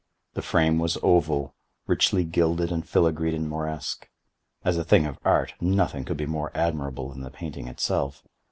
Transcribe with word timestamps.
The 0.33 0.41
frame 0.41 0.79
was 0.79 0.97
oval, 1.03 1.53
richly 1.85 2.23
gilded 2.23 2.71
and 2.71 2.83
filigreed 2.83 3.35
in 3.35 3.47
Moresque. 3.47 4.09
As 4.65 4.75
a 4.75 4.83
thing 4.83 5.05
of 5.05 5.19
art 5.23 5.53
nothing 5.61 6.05
could 6.05 6.17
be 6.17 6.25
more 6.25 6.51
admirable 6.55 7.09
than 7.09 7.21
the 7.21 7.29
painting 7.29 7.67
itself. 7.67 8.23